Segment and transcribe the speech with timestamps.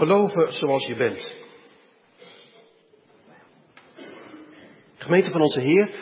[0.00, 1.32] Geloven zoals je bent.
[4.96, 5.94] Gemeente van onze Heer,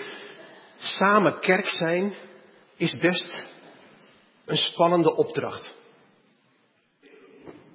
[0.78, 2.14] samen kerk zijn
[2.76, 3.32] is best
[4.44, 5.74] een spannende opdracht.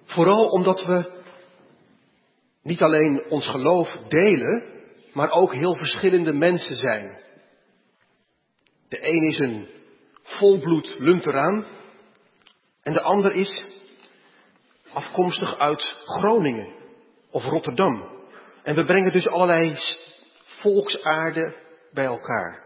[0.03, 1.21] Vooral omdat we
[2.61, 4.63] niet alleen ons geloof delen,
[5.13, 7.21] maar ook heel verschillende mensen zijn.
[8.89, 9.67] De een is een
[10.21, 11.65] volbloed lunteraan
[12.81, 13.72] en de ander is
[14.93, 16.73] afkomstig uit Groningen
[17.31, 18.03] of Rotterdam.
[18.63, 19.77] En we brengen dus allerlei
[20.43, 21.55] volksaarden
[21.91, 22.63] bij elkaar.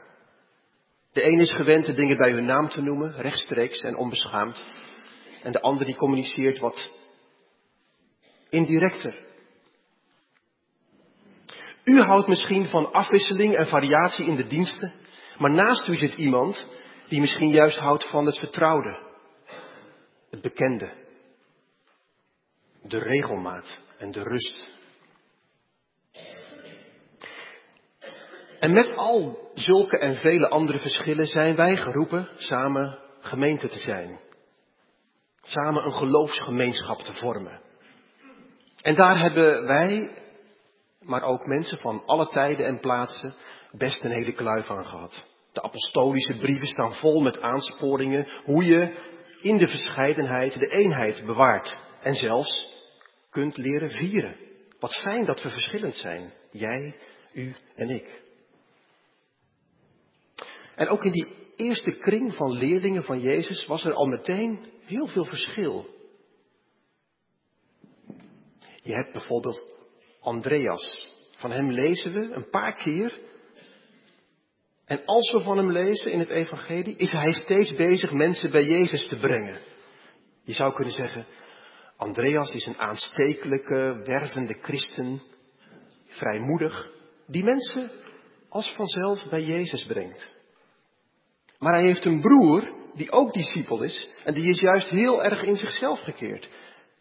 [1.12, 4.66] De een is gewend de dingen bij hun naam te noemen, rechtstreeks en onbeschaamd.
[5.44, 6.94] En de ander die communiceert wat
[8.50, 9.25] indirecter.
[11.84, 14.94] U houdt misschien van afwisseling en variatie in de diensten,
[15.38, 16.67] maar naast u zit iemand
[17.08, 19.00] die misschien juist houdt van het vertrouwde,
[20.30, 20.89] het bekende,
[22.88, 24.75] de regelmaat en de rust.
[28.59, 34.20] En met al zulke en vele andere verschillen zijn wij geroepen samen gemeente te zijn.
[35.42, 37.61] Samen een geloofsgemeenschap te vormen.
[38.81, 40.11] En daar hebben wij,
[41.02, 43.33] maar ook mensen van alle tijden en plaatsen,
[43.72, 45.23] best een hele kluif aan gehad.
[45.54, 48.95] De apostolische brieven staan vol met aansporingen hoe je
[49.42, 51.80] in de verscheidenheid de eenheid bewaart.
[52.02, 52.77] En zelfs
[53.30, 54.36] kunt leren vieren.
[54.80, 56.33] Wat fijn dat we verschillend zijn.
[56.52, 56.95] Jij,
[57.33, 58.22] u en ik.
[60.75, 65.08] En ook in die eerste kring van leerlingen van Jezus was er al meteen heel
[65.08, 65.95] veel verschil.
[68.83, 69.75] Je hebt bijvoorbeeld
[70.20, 71.08] Andreas.
[71.36, 73.22] Van hem lezen we een paar keer.
[74.86, 78.64] En als we van hem lezen in het Evangelie, is hij steeds bezig mensen bij
[78.64, 79.59] Jezus te brengen.
[80.44, 81.25] Je zou kunnen zeggen,
[81.98, 85.22] Andreas is een aanstekelijke, wervende christen,
[86.06, 86.92] vrijmoedig,
[87.27, 87.92] die mensen
[88.49, 90.36] als vanzelf bij Jezus brengt.
[91.60, 95.44] Maar hij heeft een broer die ook discipel is en die is juist heel erg
[95.44, 96.49] in zichzelf gekeerd.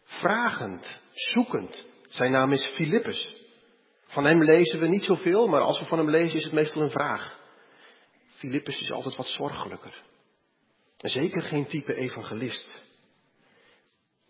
[0.03, 1.85] Vragend, zoekend.
[2.07, 3.35] Zijn naam is Filippus.
[4.05, 6.81] Van hem lezen we niet zoveel, maar als we van hem lezen is het meestal
[6.81, 7.39] een vraag.
[8.27, 10.03] Filippus is altijd wat zorgelijker.
[10.97, 12.86] Zeker geen type evangelist.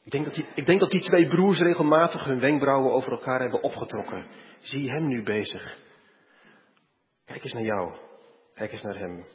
[0.08, 3.40] Ik denk, dat die, ik denk dat die twee broers regelmatig hun wenkbrauwen over elkaar
[3.40, 4.26] hebben opgetrokken.
[4.60, 5.78] Zie hem nu bezig.
[7.26, 7.96] Kijk eens naar jou.
[8.54, 9.26] Kijk eens naar hem.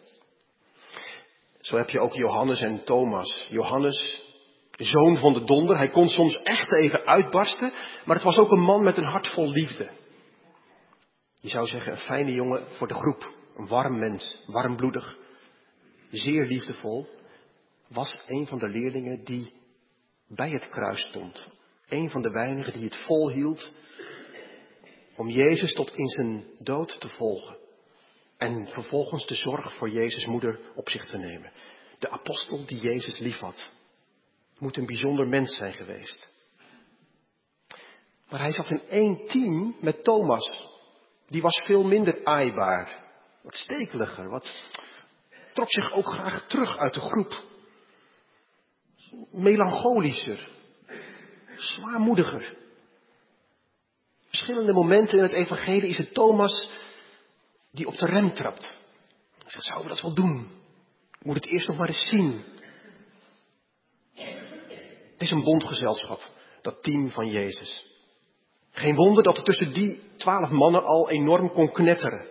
[1.61, 3.47] Zo heb je ook Johannes en Thomas.
[3.51, 4.25] Johannes,
[4.71, 7.73] zoon van de donder, hij kon soms echt even uitbarsten,
[8.05, 9.91] maar het was ook een man met een hart vol liefde.
[11.41, 15.17] Je zou zeggen, een fijne jongen voor de groep, een warm mens, warmbloedig,
[16.11, 17.07] zeer liefdevol,
[17.89, 19.61] was een van de leerlingen die
[20.35, 21.49] bij het kruis stond.
[21.89, 23.73] Een van de weinigen die het volhield
[25.17, 27.59] om Jezus tot in zijn dood te volgen.
[28.39, 31.53] En vervolgens de zorg voor Jezus' moeder op zich te nemen.
[31.99, 33.71] De apostel die Jezus liefhad.
[34.59, 36.27] Moet een bijzonder mens zijn geweest.
[38.29, 40.71] Maar hij zat in één team met Thomas.
[41.29, 43.05] Die was veel minder aaibaar.
[43.43, 44.29] Wat stekeliger.
[44.29, 44.71] Wat
[45.53, 47.52] trok zich ook graag terug uit de groep.
[49.31, 50.49] Melancholischer.
[51.57, 52.57] Zwaarmoediger.
[54.27, 56.71] Verschillende momenten in het evangelie is het Thomas
[57.71, 58.81] die op de rem trapt.
[59.39, 60.51] Hij zegt, zouden we dat wel doen?
[61.23, 62.45] Moet het eerst nog maar eens zien.
[65.13, 66.21] Het is een bondgezelschap,
[66.63, 67.87] dat team van Jezus.
[68.71, 72.27] Geen wonder dat er tussen die twaalf mannen al enorm kon knetteren.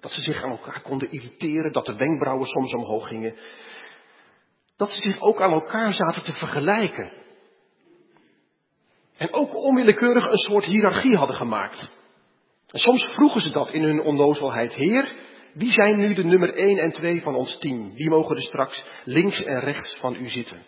[0.00, 3.36] Dat ze zich aan elkaar konden irriteren, dat de wenkbrauwen soms omhoog gingen.
[4.80, 7.12] Dat ze zich ook aan elkaar zaten te vergelijken.
[9.16, 11.88] En ook onwillekeurig een soort hiërarchie hadden gemaakt.
[12.66, 14.74] En soms vroegen ze dat in hun onnozelheid.
[14.74, 15.12] Heer,
[15.54, 17.94] wie zijn nu de nummer 1 en 2 van ons team?
[17.94, 20.62] Wie mogen er straks links en rechts van u zitten?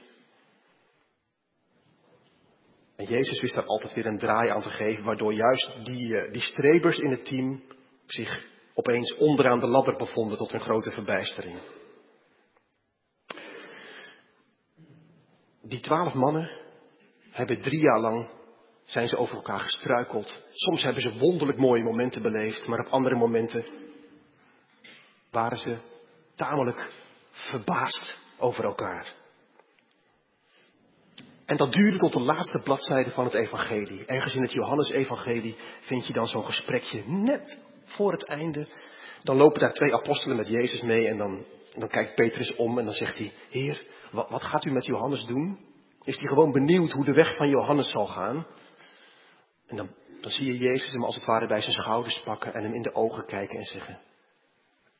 [2.96, 6.32] En Jezus wist daar altijd weer een draai aan te geven, waardoor juist die, eh,
[6.32, 7.62] die strebers in het team
[8.06, 8.44] zich
[8.74, 11.80] opeens onderaan de ladder bevonden tot hun grote verbijstering.
[15.62, 16.50] Die twaalf mannen
[17.30, 18.28] hebben drie jaar lang
[18.84, 20.44] zijn ze over elkaar gestruikeld.
[20.52, 23.64] Soms hebben ze wonderlijk mooie momenten beleefd, maar op andere momenten
[25.30, 25.78] waren ze
[26.34, 26.90] tamelijk
[27.30, 29.14] verbaasd over elkaar.
[31.44, 34.04] En dat duurde tot de laatste bladzijde van het evangelie.
[34.04, 38.66] Ergens in het Johannes-evangelie vind je dan zo'n gesprekje net voor het einde.
[39.22, 41.44] Dan lopen daar twee apostelen met Jezus mee en dan,
[41.74, 43.82] dan kijkt Petrus om en dan zegt hij, Heer,
[44.12, 45.58] wat, wat gaat u met Johannes doen?
[46.02, 48.46] Is hij gewoon benieuwd hoe de weg van Johannes zal gaan?
[49.66, 52.62] En dan, dan zie je Jezus hem als het ware bij zijn schouders pakken en
[52.62, 54.00] hem in de ogen kijken en zeggen,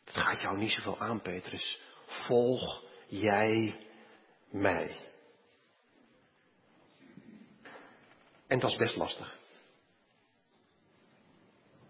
[0.04, 1.80] het gaat jou niet zoveel aan, Petrus.
[2.06, 3.74] Volg jij
[4.50, 4.96] mij.
[8.46, 9.38] En dat is best lastig.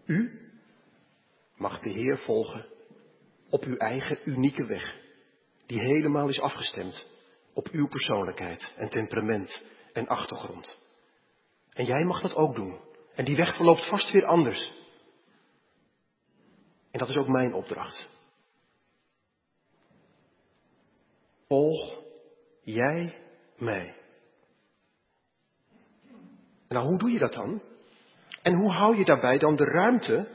[0.05, 0.49] U
[1.55, 2.65] mag de Heer volgen
[3.49, 4.95] op uw eigen unieke weg,
[5.65, 7.12] die helemaal is afgestemd
[7.53, 9.61] op uw persoonlijkheid en temperament
[9.93, 10.79] en achtergrond.
[11.73, 12.79] En jij mag dat ook doen.
[13.15, 14.71] En die weg verloopt vast weer anders.
[16.91, 18.09] En dat is ook mijn opdracht.
[21.47, 22.01] Volg
[22.61, 23.17] jij
[23.57, 23.95] mij.
[26.67, 27.61] Nou, hoe doe je dat dan?
[28.41, 30.27] En hoe hou je daarbij dan de ruimte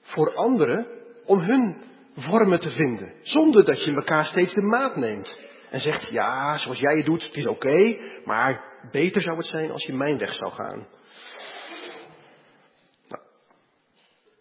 [0.00, 0.86] voor anderen
[1.24, 1.82] om hun
[2.14, 5.38] vormen te vinden, zonder dat je elkaar steeds de maat neemt
[5.70, 9.70] en zegt, ja, zoals jij het doet, het is oké, maar beter zou het zijn
[9.70, 10.86] als je mijn weg zou gaan.
[13.08, 13.22] Nou,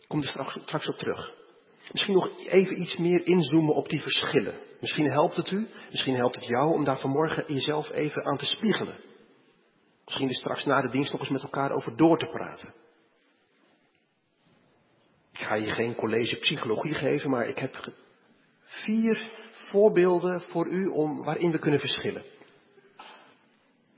[0.07, 1.33] kom er straks, straks op terug.
[1.91, 4.55] Misschien nog even iets meer inzoomen op die verschillen.
[4.79, 8.45] Misschien helpt het u, misschien helpt het jou om daar vanmorgen jezelf even aan te
[8.45, 8.99] spiegelen.
[10.05, 12.73] Misschien er straks na de dienst nog eens met elkaar over door te praten.
[15.31, 17.93] Ik ga je geen college psychologie geven, maar ik heb
[18.69, 22.23] vier voorbeelden voor u om, waarin we kunnen verschillen.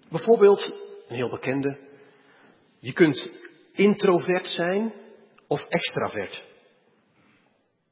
[0.09, 1.77] Bijvoorbeeld, een heel bekende,
[2.79, 3.31] je kunt
[3.71, 4.93] introvert zijn
[5.47, 6.43] of extravert.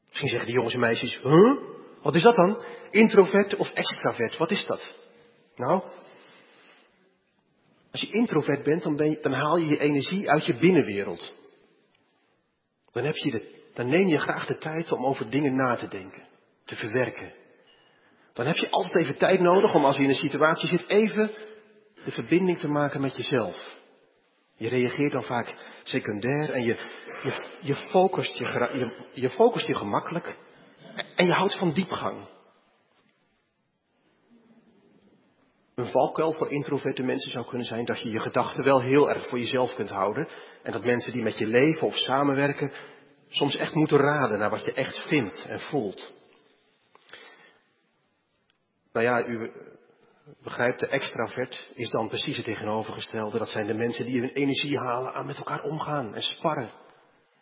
[0.07, 1.57] Misschien zeggen de jongens en meisjes, huh?
[2.01, 2.63] Wat is dat dan?
[2.91, 4.95] Introvert of extravert, wat is dat?
[5.55, 5.83] Nou,
[7.91, 11.33] als je introvert bent, dan, dan haal je je energie uit je binnenwereld.
[12.91, 15.87] Dan, heb je de, dan neem je graag de tijd om over dingen na te
[15.87, 16.27] denken,
[16.69, 17.33] te verwerken.
[18.33, 21.31] Dan heb je altijd even tijd nodig om als je in een situatie zit even
[22.04, 23.77] de verbinding te maken met jezelf.
[24.56, 26.75] Je reageert dan vaak secundair en je,
[27.24, 30.38] je, je, focust, je, je, je focust je gemakkelijk
[31.16, 32.27] en je houdt van diepgang.
[35.75, 39.27] Een valkuil voor introverte mensen zou kunnen zijn dat je je gedachten wel heel erg
[39.30, 40.27] voor jezelf kunt houden.
[40.63, 42.72] En dat mensen die met je leven of samenwerken
[43.30, 46.19] soms echt moeten raden naar wat je echt vindt en voelt.
[48.94, 49.51] Nou ja, u
[50.44, 53.38] begrijpt, de extravert is dan precies het tegenovergestelde.
[53.38, 56.71] Dat zijn de mensen die hun energie halen aan met elkaar omgaan en sparren.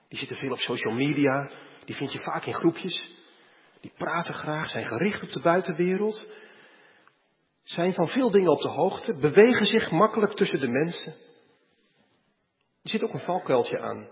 [0.09, 1.51] Die zitten veel op social media,
[1.85, 3.15] die vind je vaak in groepjes.
[3.81, 6.27] Die praten graag, zijn gericht op de buitenwereld
[7.67, 11.11] zijn van veel dingen op de hoogte, bewegen zich makkelijk tussen de mensen.
[12.83, 14.09] Er zit ook een valkuiltje aan.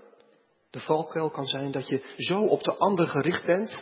[0.69, 3.79] De valkuil kan zijn dat je zo op de ander gericht bent,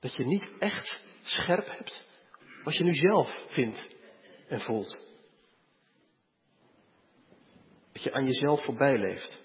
[0.00, 2.08] dat je niet echt scherp hebt
[2.64, 3.86] wat je nu zelf vindt
[4.48, 5.00] en voelt.
[7.92, 9.42] Dat je aan jezelf voorbij leeft.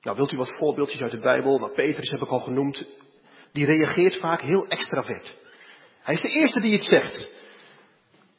[0.00, 1.58] Nou, wilt u wat voorbeeldjes uit de Bijbel?
[1.58, 2.86] Nou, Petrus heb ik al genoemd.
[3.52, 5.36] Die reageert vaak heel extravert.
[6.02, 7.28] Hij is de eerste die het zegt.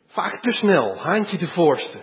[0.06, 2.02] Vaak te snel, haantje de voorste.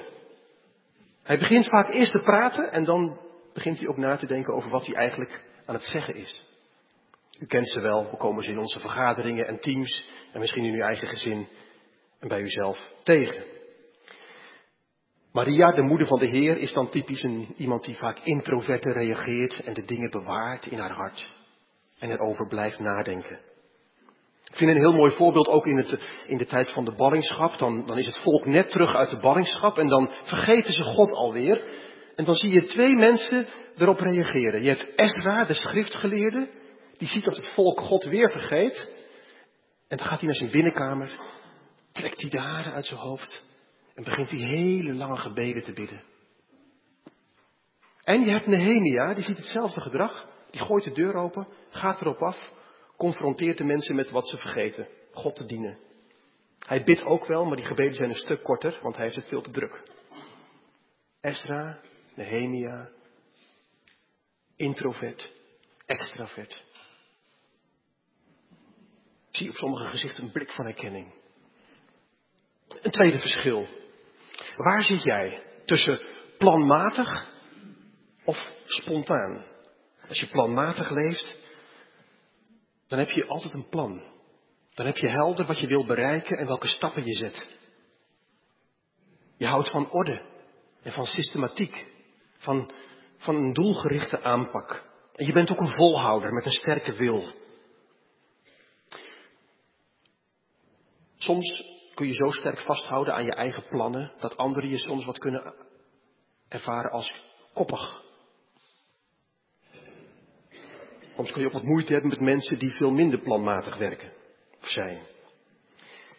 [1.22, 3.20] Hij begint vaak eerst te praten en dan
[3.52, 6.44] begint hij ook na te denken over wat hij eigenlijk aan het zeggen is.
[7.38, 10.74] U kent ze wel, we komen ze in onze vergaderingen en teams en misschien in
[10.74, 11.48] uw eigen gezin
[12.24, 13.44] en bij uzelf tegen.
[15.32, 19.60] Maria, de moeder van de Heer, is dan typisch een, iemand die vaak introverte reageert
[19.64, 21.28] en de dingen bewaart in haar hart
[21.98, 23.38] en erover blijft nadenken.
[24.44, 27.58] Ik vind een heel mooi voorbeeld ook in, het, in de tijd van de ballingschap.
[27.58, 31.12] Dan, dan is het volk net terug uit de ballingschap en dan vergeten ze God
[31.12, 31.64] alweer.
[32.16, 33.46] En dan zie je twee mensen
[33.76, 34.62] erop reageren.
[34.62, 36.48] Je hebt Ezra, de schriftgeleerde,
[36.96, 38.92] die ziet dat het volk God weer vergeet.
[39.88, 41.10] En dan gaat hij naar zijn binnenkamer,
[41.94, 43.42] trekt hij de haren uit zijn hoofd
[43.94, 46.02] en begint hij hele lange gebeden te bidden.
[48.02, 50.26] En je hebt Nehemia, die ziet hetzelfde gedrag.
[50.50, 52.52] Die gooit de deur open, gaat erop af
[52.96, 54.88] confronteert de mensen met wat ze vergeten.
[55.12, 55.78] God te dienen.
[56.58, 59.28] Hij bidt ook wel, maar die gebeden zijn een stuk korter, want hij heeft het
[59.28, 59.82] veel te druk.
[61.20, 61.80] Ezra,
[62.14, 62.88] Nehemia,
[64.56, 65.32] introvert,
[65.86, 66.64] extravert.
[69.30, 71.22] Ik zie op sommige gezichten een blik van herkenning.
[72.84, 73.68] Een tweede verschil.
[74.56, 76.00] Waar zit jij tussen
[76.38, 77.28] planmatig
[78.24, 79.44] of spontaan?
[80.08, 81.36] Als je planmatig leeft,
[82.88, 84.02] dan heb je altijd een plan.
[84.74, 87.46] Dan heb je helder wat je wil bereiken en welke stappen je zet.
[89.36, 90.22] Je houdt van orde
[90.82, 91.86] en van systematiek,
[92.38, 92.70] van,
[93.16, 94.82] van een doelgerichte aanpak.
[95.14, 97.32] En je bent ook een volhouder met een sterke wil.
[101.16, 105.18] Soms kun je zo sterk vasthouden aan je eigen plannen dat anderen je soms wat
[105.18, 105.54] kunnen
[106.48, 107.14] ervaren als
[107.54, 108.02] koppig
[111.14, 114.12] Soms kun je ook wat moeite hebben met mensen die veel minder planmatig werken
[114.60, 114.98] of zijn.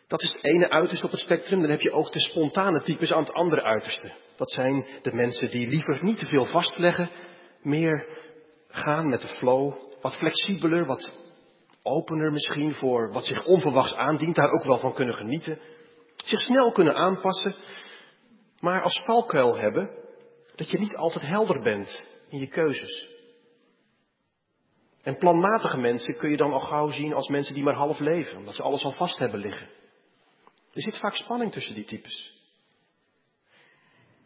[0.07, 1.61] Dat is het ene uiterste op het spectrum.
[1.61, 4.11] Dan heb je ook de spontane types aan het andere uiterste.
[4.35, 7.09] Dat zijn de mensen die liever niet te veel vastleggen,
[7.61, 8.07] meer
[8.67, 11.13] gaan met de flow, wat flexibeler, wat
[11.85, 15.59] opener misschien voor wat zich onverwachts aandient, daar ook wel van kunnen genieten.
[16.15, 17.55] Zich snel kunnen aanpassen,
[18.59, 20.03] maar als valkuil hebben
[20.55, 23.13] dat je niet altijd helder bent in je keuzes.
[25.03, 28.37] En planmatige mensen kun je dan al gauw zien als mensen die maar half leven,
[28.37, 29.67] omdat ze alles al vast hebben liggen.
[30.73, 32.33] Er zit vaak spanning tussen die types.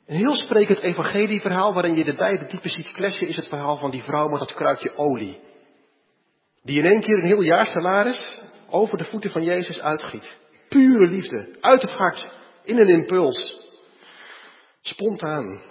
[0.05, 3.91] Een heel sprekend evangelieverhaal waarin je de beide types ziet clashen is het verhaal van
[3.91, 5.39] die vrouw met dat kruikje olie.
[6.69, 10.39] Die in één keer een heel jaar salaris over de voeten van Jezus uitgiet.
[10.67, 12.27] Pure liefde, uit het hart,
[12.63, 13.67] in een impuls.
[14.81, 15.61] Spontaan.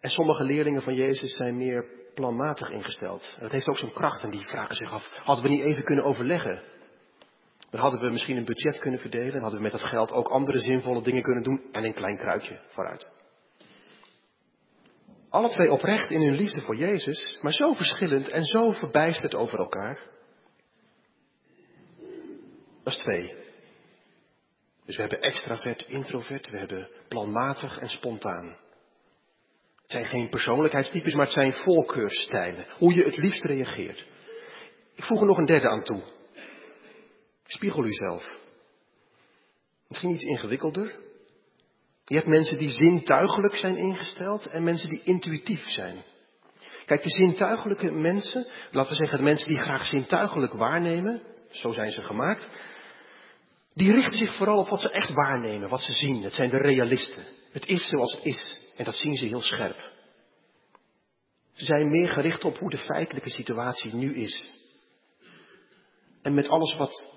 [0.00, 3.36] En sommige leerlingen van Jezus zijn meer planmatig ingesteld.
[3.40, 6.04] dat heeft ook zo'n kracht en die vragen zich af, hadden we niet even kunnen
[6.04, 6.62] overleggen?
[7.70, 10.28] Dan hadden we misschien een budget kunnen verdelen, dan hadden we met dat geld ook
[10.28, 13.25] andere zinvolle dingen kunnen doen en een klein kruidje vooruit.
[15.30, 19.58] Alle twee oprecht in hun liefde voor Jezus, maar zo verschillend en zo verbijsterd over
[19.58, 20.00] elkaar.
[22.82, 23.34] Dat is twee.
[24.84, 28.56] Dus we hebben extravert, introvert, we hebben planmatig en spontaan.
[29.82, 32.66] Het zijn geen persoonlijkheidstypes, maar het zijn voorkeursstijlen.
[32.78, 34.06] Hoe je het liefst reageert.
[34.94, 36.02] Ik voeg er nog een derde aan toe.
[37.44, 38.44] Spiegel uzelf.
[39.88, 40.98] Misschien iets ingewikkelder.
[42.08, 45.96] Je hebt mensen die zintuigelijk zijn ingesteld en mensen die intuïtief zijn.
[46.84, 51.90] Kijk, de zintuigelijke mensen, laten we zeggen de mensen die graag zintuigelijk waarnemen, zo zijn
[51.90, 52.50] ze gemaakt,
[53.74, 56.22] die richten zich vooral op wat ze echt waarnemen, wat ze zien.
[56.22, 57.24] Het zijn de realisten.
[57.52, 58.60] Het is zoals het is.
[58.76, 59.92] En dat zien ze heel scherp.
[61.52, 64.54] Ze zijn meer gericht op hoe de feitelijke situatie nu is.
[66.22, 67.15] En met alles wat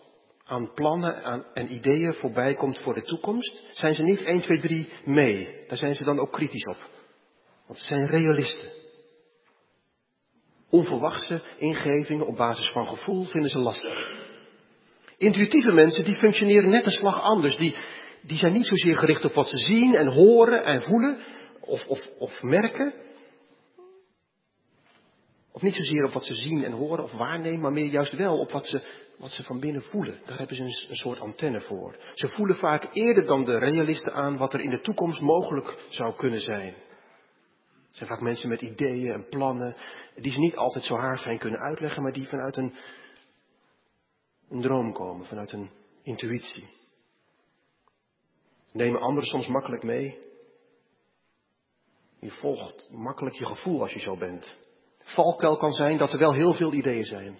[0.49, 4.89] aan plannen en ideeën voorbij komt voor de toekomst, zijn ze niet 1, 2, 3
[5.05, 5.65] mee.
[5.67, 6.77] Daar zijn ze dan ook kritisch op.
[7.67, 8.69] Want ze zijn realisten.
[10.69, 14.27] Onverwachte ingevingen op basis van gevoel vinden ze lastig.
[15.17, 17.55] Intuïtieve mensen die functioneren net een slag anders.
[17.55, 17.75] Die,
[18.21, 21.17] die zijn niet zozeer gericht op wat ze zien en horen en voelen
[21.59, 22.93] of, of, of merken.
[25.51, 28.37] Of niet zozeer op wat ze zien en horen of waarnemen, maar meer juist wel
[28.37, 28.83] op wat ze,
[29.17, 30.19] wat ze van binnen voelen.
[30.25, 31.95] Daar hebben ze een, soort antenne voor.
[32.13, 36.15] Ze voelen vaak eerder dan de realisten aan wat er in de toekomst mogelijk zou
[36.15, 36.73] kunnen zijn.
[37.87, 39.75] Het zijn vaak mensen met ideeën en plannen,
[40.15, 42.73] die ze niet altijd zo haarfijn kunnen uitleggen, maar die vanuit een,
[44.49, 45.69] een droom komen, vanuit een
[46.03, 46.67] intuïtie.
[48.71, 50.19] Nemen anderen soms makkelijk mee.
[52.19, 54.68] Je volgt makkelijk je gevoel als je zo bent
[55.09, 57.37] valkuil kan zijn dat er wel heel veel ideeën zijn.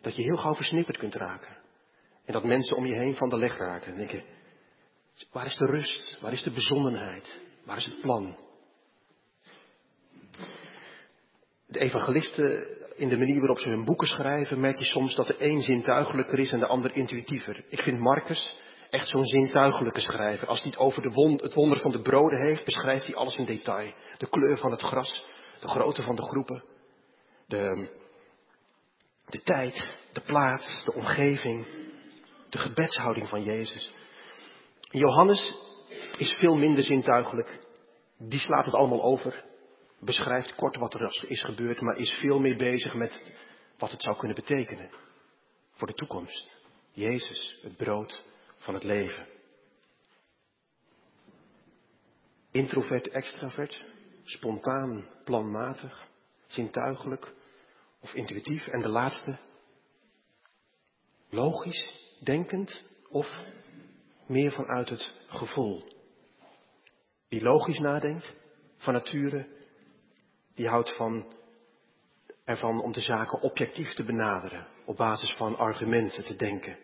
[0.00, 1.56] Dat je heel gauw versnipperd kunt raken.
[2.24, 3.92] En dat mensen om je heen van de leg raken.
[3.92, 4.24] En denken,
[5.32, 6.16] waar is de rust?
[6.20, 7.40] Waar is de bezonnenheid?
[7.64, 8.36] Waar is het plan?
[11.66, 15.34] De evangelisten, in de manier waarop ze hun boeken schrijven, merk je soms dat de
[15.38, 17.64] een zintuigelijker is en de ander intuïtiever.
[17.68, 18.54] Ik vind Marcus
[18.90, 20.48] echt zo'n zintuigelijke schrijver.
[20.48, 23.44] Als hij het over de het wonder van de broden heeft, beschrijft hij alles in
[23.44, 23.92] detail.
[24.18, 25.26] De kleur van het gras,
[25.60, 26.73] de grootte van de groepen
[27.46, 27.90] de,
[29.26, 31.66] de tijd, de plaats, de omgeving,
[32.50, 33.94] de gebedshouding van Jezus.
[34.90, 35.54] Johannes
[36.18, 37.58] is veel minder zintuigelijk.
[38.18, 39.44] Die slaat het allemaal over.
[40.00, 43.34] Beschrijft kort wat er is gebeurd, maar is veel meer bezig met
[43.78, 44.90] wat het zou kunnen betekenen
[45.70, 46.50] voor de toekomst.
[46.92, 48.24] Jezus, het brood
[48.56, 49.26] van het leven.
[52.50, 53.84] Introvert, extravert,
[54.24, 56.08] spontaan, planmatig
[56.46, 57.34] zintuigelijk
[58.00, 58.66] of intuïtief.
[58.66, 59.38] En de laatste,
[61.30, 63.40] logisch, denkend of
[64.26, 65.92] meer vanuit het gevoel.
[67.28, 68.36] Wie logisch nadenkt,
[68.76, 69.46] van nature,
[70.54, 71.34] die houdt van,
[72.44, 76.78] ervan om de zaken objectief te benaderen, op basis van argumenten te denken.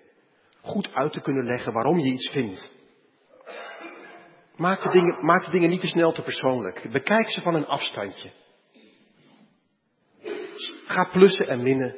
[0.61, 2.71] Goed uit te kunnen leggen waarom je iets vindt.
[4.57, 6.88] Maak de dingen, maak de dingen niet te snel te persoonlijk.
[6.93, 8.33] Bekijk ze van een afstandje.
[10.87, 11.97] Ga plussen en minnen.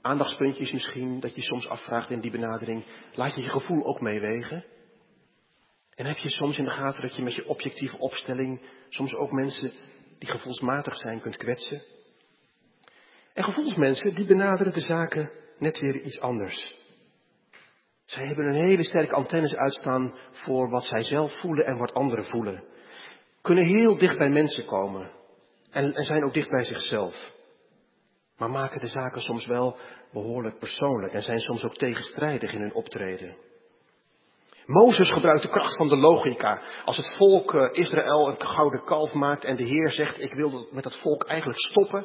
[0.00, 2.84] Aandachtspuntjes misschien, dat je soms afvraagt in die benadering.
[3.14, 4.64] Laat je je gevoel ook meewegen.
[5.94, 9.30] En heb je soms in de gaten dat je met je objectieve opstelling soms ook
[9.30, 9.72] mensen
[10.18, 11.82] die gevoelsmatig zijn kunt kwetsen.
[13.34, 16.78] En gevoelsmensen die benaderen de zaken net weer iets anders.
[18.04, 22.24] Zij hebben een hele sterke antennes uitstaan voor wat zij zelf voelen en wat anderen
[22.24, 22.64] voelen.
[23.42, 25.10] Kunnen heel dicht bij mensen komen.
[25.70, 27.32] En, zijn ook dicht bij zichzelf.
[28.36, 29.76] Maar maken de zaken soms wel
[30.12, 33.36] behoorlijk persoonlijk en zijn soms ook tegenstrijdig in hun optreden.
[34.66, 36.62] Mozes gebruikt de kracht van de logica.
[36.84, 40.68] Als het volk eh, Israël een gouden kalf maakt en de Heer zegt, ik wil
[40.70, 42.04] met dat volk eigenlijk stoppen,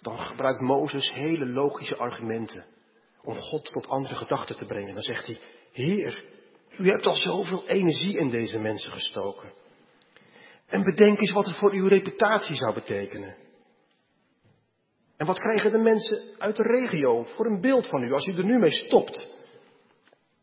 [0.00, 2.64] dan gebruikt Mozes hele logische argumenten
[3.22, 4.94] om God tot andere gedachten te brengen.
[4.94, 5.38] Dan zegt hij,
[5.72, 6.24] Heer,
[6.78, 9.52] u hebt al zoveel energie in deze mensen gestoken.
[10.66, 13.36] En bedenk eens wat het voor uw reputatie zou betekenen.
[15.16, 18.36] En wat krijgen de mensen uit de regio voor een beeld van u als u
[18.36, 19.34] er nu mee stopt?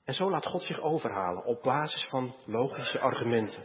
[0.06, 3.64] En zo laat God zich overhalen op basis van logische argumenten.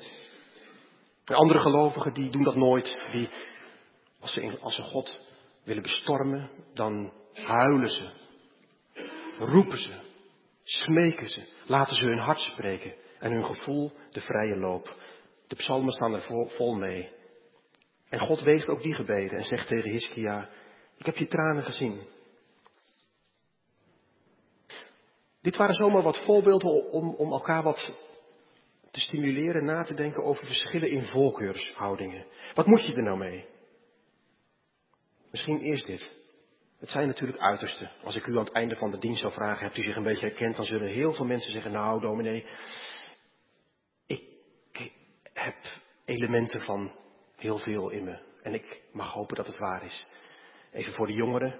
[1.24, 3.00] En andere gelovigen die doen dat nooit.
[3.12, 3.28] Die,
[4.20, 5.24] als ze, als ze God
[5.64, 8.08] willen bestormen, dan huilen ze.
[9.38, 9.92] Roepen ze.
[10.62, 11.48] Smeken ze.
[11.66, 12.94] Laten ze hun hart spreken.
[13.18, 14.96] En hun gevoel de vrije loop.
[15.48, 17.10] De psalmen staan er vol, mee.
[18.08, 20.48] En God weegt ook die gebeden en zegt tegen Hiskia,
[20.96, 22.00] ik heb je tranen gezien.
[25.42, 27.94] Dit waren zomaar wat voorbeelden om, om elkaar wat
[28.90, 32.26] te stimuleren na te denken over verschillen in voorkeurshoudingen.
[32.54, 33.46] Wat moet je er nou mee?
[35.30, 36.10] Misschien eerst dit.
[36.78, 37.90] Het zijn natuurlijk uitersten.
[38.04, 40.02] Als ik u aan het einde van de dienst zou vragen, hebt u zich een
[40.02, 42.46] beetje herkend, dan zullen heel veel mensen zeggen, nou dominee,
[45.38, 45.56] heb
[46.04, 46.92] elementen van
[47.36, 48.18] heel veel in me.
[48.42, 50.06] En ik mag hopen dat het waar is.
[50.72, 51.58] Even voor de jongeren.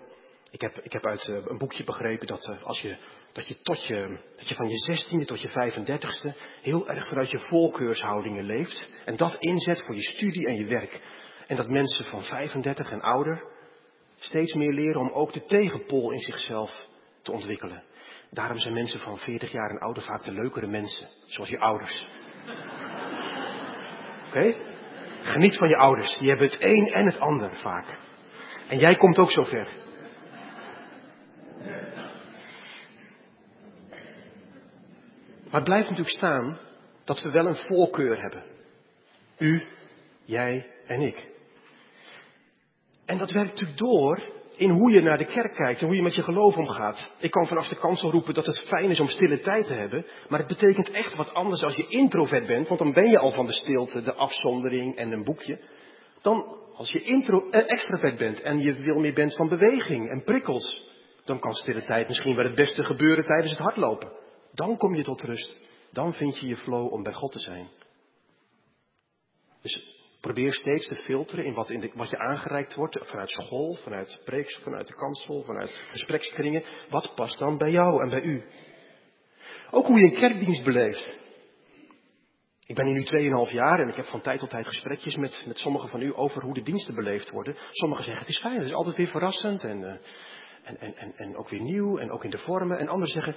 [0.51, 2.97] Ik heb, ik heb uit eh, een boekje begrepen dat eh, als je
[3.33, 7.31] dat je, tot je, dat je van je 16e tot je 35e heel erg vanuit
[7.31, 8.91] je voorkeurshoudingen leeft.
[9.05, 11.01] En dat inzet voor je studie en je werk.
[11.47, 13.45] En dat mensen van 35 en ouder
[14.17, 16.87] steeds meer leren om ook de tegenpol in zichzelf
[17.23, 17.83] te ontwikkelen.
[18.31, 22.07] Daarom zijn mensen van 40 jaar en ouder vaak de leukere mensen, zoals je ouders.
[24.29, 24.55] Oké?
[25.23, 27.99] Geniet van je ouders, die hebben het een en het ander vaak.
[28.69, 29.69] En jij komt ook zover.
[35.45, 36.59] Maar het blijft natuurlijk staan
[37.05, 38.45] dat we wel een voorkeur hebben.
[39.39, 39.63] U,
[40.25, 41.27] jij en ik.
[43.05, 44.23] En dat werkt natuurlijk door
[44.59, 47.09] in hoe je naar de kerk kijkt en hoe je met je geloof omgaat.
[47.19, 50.07] Ik kan vanaf de kansel roepen dat het fijn is om stille tijd te hebben,
[50.29, 53.31] maar het betekent echt wat anders als je introvert bent, want dan ben je al
[53.31, 55.59] van de stilte, de afzondering en een boekje.
[56.23, 57.01] Dan als je
[57.51, 60.83] eh, extravert bent en je wil meer bent van beweging en prikkels,
[61.25, 64.13] dan kan stille tijd misschien wel het beste gebeuren tijdens het hardlopen.
[64.55, 65.61] Dan kom je tot rust.
[65.93, 67.69] Dan vind je je flow om bij God te zijn.
[69.63, 73.75] Dus probeer steeds te filteren in wat, in de, wat je aangereikt wordt vanuit school,
[73.75, 76.65] vanuit preeks, vanuit de kansel, vanuit gesprekskringen.
[76.91, 78.45] Wat past dan bij jou en bij u?
[79.71, 81.27] Ook hoe je een kerkdienst beleeft.
[82.67, 85.43] Ik ben hier nu 2,5 jaar en ik heb van tijd tot tijd gesprekjes met,
[85.47, 87.57] met sommigen van u over hoe de diensten beleefd worden.
[87.71, 89.93] Sommigen zeggen het is fijn, het is altijd weer verrassend en, uh,
[90.63, 92.79] en, en, en, en ook weer nieuw en ook in de vormen.
[92.79, 93.35] En anderen zeggen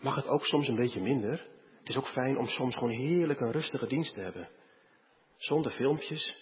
[0.00, 1.40] mag het ook soms een beetje minder.
[1.78, 4.48] Het is ook fijn om soms gewoon heerlijk een rustige dienst te hebben.
[5.42, 6.34] Zonder filmpjes,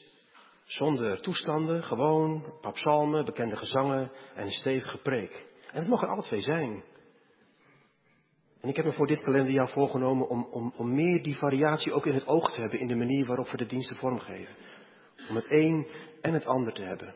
[0.65, 5.47] zonder toestanden, gewoon een paar psalmen, bekende gezangen en een stevige preek.
[5.73, 6.85] En het mag er alle twee zijn.
[8.61, 12.07] En ik heb me voor dit kalenderjaar voorgenomen om, om, om meer die variatie ook
[12.07, 14.55] in het oog te hebben in de manier waarop we de diensten vormgeven.
[15.29, 15.87] Om het een
[16.21, 17.15] en het ander te hebben.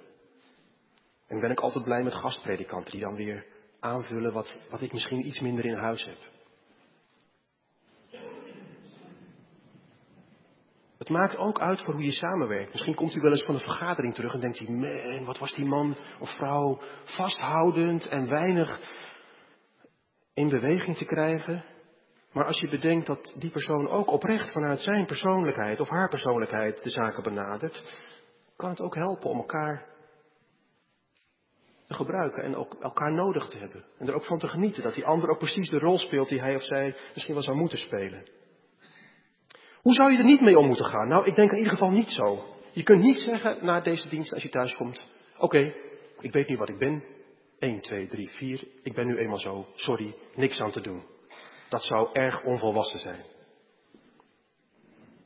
[1.26, 3.46] En ben ik altijd blij met gastpredikanten die dan weer
[3.80, 6.33] aanvullen wat, wat ik misschien iets minder in huis heb.
[11.04, 12.72] Het maakt ook uit voor hoe je samenwerkt.
[12.72, 15.54] Misschien komt u wel eens van een vergadering terug en denkt u, man, wat was
[15.54, 18.80] die man of vrouw vasthoudend en weinig
[20.34, 21.64] in beweging te krijgen.
[22.32, 26.82] Maar als je bedenkt dat die persoon ook oprecht vanuit zijn persoonlijkheid of haar persoonlijkheid
[26.82, 28.04] de zaken benadert,
[28.56, 29.86] kan het ook helpen om elkaar
[31.86, 33.84] te gebruiken en ook elkaar nodig te hebben.
[33.98, 36.40] En er ook van te genieten dat die ander ook precies de rol speelt die
[36.40, 38.42] hij of zij misschien wel zou moeten spelen.
[39.84, 41.08] Hoe zou je er niet mee om moeten gaan?
[41.08, 42.44] Nou, ik denk in ieder geval niet zo.
[42.72, 45.06] Je kunt niet zeggen na deze dienst als je thuis komt,
[45.38, 45.74] oké,
[46.20, 47.04] ik weet niet wat ik ben.
[47.58, 51.02] 1, 2, 3, 4, ik ben nu eenmaal zo, sorry, niks aan te doen.
[51.68, 53.24] Dat zou erg onvolwassen zijn.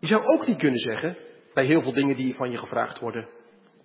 [0.00, 1.16] Je zou ook niet kunnen zeggen,
[1.54, 3.28] bij heel veel dingen die van je gevraagd worden,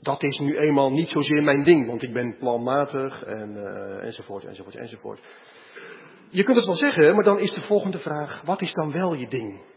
[0.02, 4.46] dat is nu eenmaal niet zozeer mijn ding, want ik ben planmatig en, uh, enzovoort,
[4.46, 5.20] enzovoort, enzovoort.
[6.30, 9.14] Je kunt het wel zeggen, maar dan is de volgende vraag, wat is dan wel
[9.14, 9.72] je ding?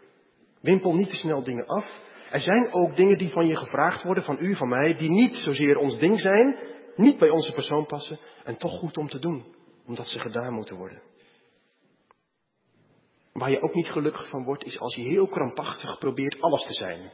[0.60, 2.04] Wimpel niet te snel dingen af.
[2.30, 5.34] Er zijn ook dingen die van je gevraagd worden, van u, van mij, die niet
[5.34, 6.58] zozeer ons ding zijn,
[6.96, 9.44] niet bij onze persoon passen en toch goed om te doen,
[9.86, 11.02] omdat ze gedaan moeten worden.
[13.32, 16.72] Waar je ook niet gelukkig van wordt, is als je heel krampachtig probeert alles te
[16.72, 17.10] zijn.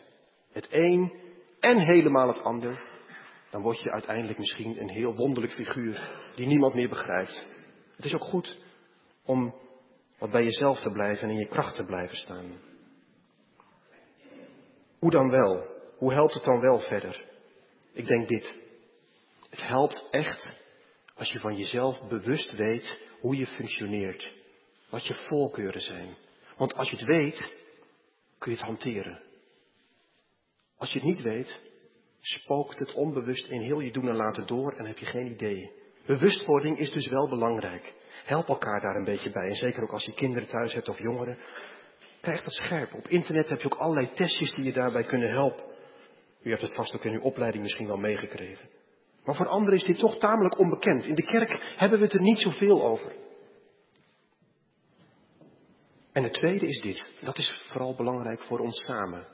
[0.52, 1.12] Het een
[1.60, 2.82] en helemaal het ander.
[3.50, 7.46] dan word je uiteindelijk misschien een heel wonderlijk figuur die niemand meer begrijpt.
[7.96, 8.60] Het is ook goed
[9.24, 9.54] om
[10.18, 12.71] wat bij jezelf te blijven en in je kracht te blijven staan.
[15.02, 15.66] Hoe dan wel?
[15.96, 17.24] Hoe helpt het dan wel verder?
[17.92, 18.54] Ik denk dit.
[19.50, 20.48] Het helpt echt
[21.14, 24.32] als je van jezelf bewust weet hoe je functioneert.
[24.90, 26.16] Wat je voorkeuren zijn.
[26.56, 27.52] Want als je het weet,
[28.38, 29.22] kun je het hanteren.
[30.76, 31.60] Als je het niet weet,
[32.20, 35.72] spookt het onbewust in heel je doen en laten door en heb je geen idee.
[36.06, 37.94] Bewustwording is dus wel belangrijk.
[38.24, 39.48] Help elkaar daar een beetje bij.
[39.48, 41.38] En zeker ook als je kinderen thuis hebt of jongeren.
[42.22, 42.94] Krijg dat scherp.
[42.94, 45.64] Op internet heb je ook allerlei testjes die je daarbij kunnen helpen.
[46.42, 48.68] U hebt het vast ook in uw opleiding misschien wel meegekregen.
[49.24, 51.04] Maar voor anderen is dit toch tamelijk onbekend.
[51.04, 53.12] In de kerk hebben we het er niet zoveel over.
[56.12, 57.10] En het tweede is dit.
[57.20, 59.26] Dat is vooral belangrijk voor ons samen.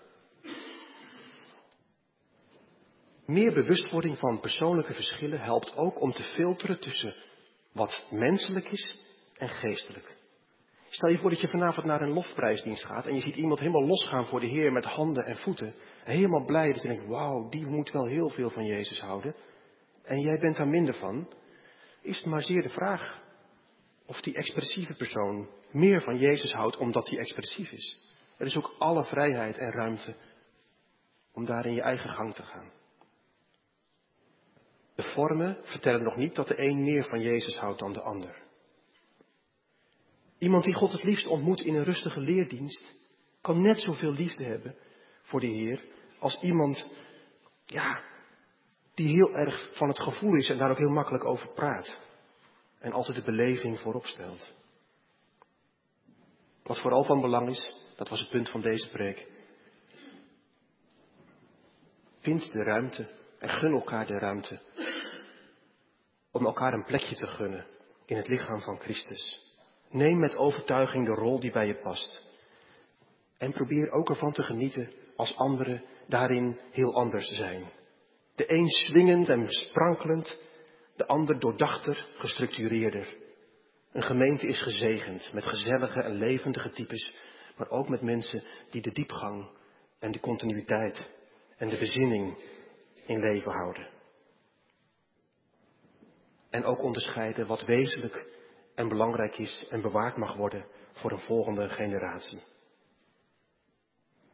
[3.26, 7.14] Meer bewustwording van persoonlijke verschillen helpt ook om te filteren tussen
[7.72, 9.04] wat menselijk is
[9.36, 10.17] en geestelijk.
[10.88, 13.86] Stel je voor dat je vanavond naar een lofprijsdienst gaat en je ziet iemand helemaal
[13.86, 15.74] losgaan voor de Heer met handen en voeten.
[16.04, 19.34] En helemaal blij dat je denkt, wauw, die moet wel heel veel van Jezus houden.
[20.04, 21.28] En jij bent daar minder van.
[22.02, 23.26] Is het maar zeer de vraag
[24.06, 28.06] of die expressieve persoon meer van Jezus houdt omdat hij expressief is.
[28.38, 30.14] Er is ook alle vrijheid en ruimte
[31.32, 32.70] om daar in je eigen gang te gaan.
[34.94, 38.46] De vormen vertellen nog niet dat de een meer van Jezus houdt dan de ander.
[40.38, 42.96] Iemand die God het liefst ontmoet in een rustige leerdienst,
[43.40, 44.76] kan net zoveel liefde hebben
[45.22, 45.84] voor de Heer
[46.18, 46.86] als iemand,
[47.64, 48.02] ja,
[48.94, 52.00] die heel erg van het gevoel is en daar ook heel makkelijk over praat.
[52.78, 54.52] En altijd de beleving voorop stelt.
[56.62, 59.26] Wat vooral van belang is, dat was het punt van deze preek.
[62.20, 64.60] Vind de ruimte en gun elkaar de ruimte
[66.30, 67.66] om elkaar een plekje te gunnen
[68.06, 69.47] in het lichaam van Christus.
[69.90, 72.22] Neem met overtuiging de rol die bij je past.
[73.38, 77.64] En probeer ook ervan te genieten als anderen daarin heel anders zijn.
[78.34, 80.40] De een swingend en sprankelend,
[80.96, 83.16] de ander doordachter, gestructureerder.
[83.92, 87.14] Een gemeente is gezegend met gezellige en levendige types,
[87.56, 89.48] maar ook met mensen die de diepgang
[89.98, 91.10] en de continuïteit
[91.56, 92.38] en de bezinning
[93.06, 93.88] in leven houden.
[96.50, 98.26] En ook onderscheiden wat wezenlijk
[98.78, 102.42] en belangrijk is en bewaard mag worden voor een volgende generatie.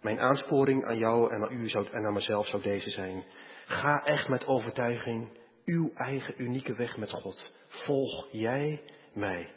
[0.00, 3.24] Mijn aansporing aan jou en aan u en aan mezelf zou deze zijn.
[3.66, 7.66] Ga echt met overtuiging uw eigen unieke weg met God.
[7.68, 8.82] Volg jij
[9.14, 9.52] mij.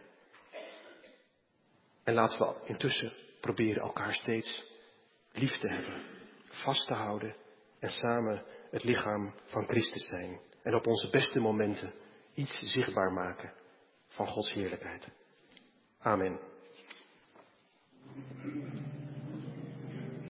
[2.04, 4.76] En laten we intussen proberen elkaar steeds
[5.32, 6.04] lief te hebben,
[6.44, 7.36] vast te houden
[7.80, 10.40] en samen het lichaam van Christus zijn.
[10.64, 11.94] En op onze beste momenten
[12.34, 13.66] iets zichtbaar maken
[14.08, 15.12] van Gods heerlijkheid.
[16.00, 16.40] Amen.